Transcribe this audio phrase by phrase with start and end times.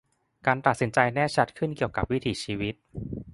[0.45, 2.75] การตัดสินใจแน่ชัดขึ้นเกี่ยวกับวิถีชีวิต